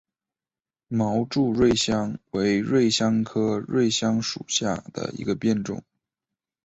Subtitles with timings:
[0.87, 5.83] 毛柱瑞香为瑞香科瑞香属下的一个变种。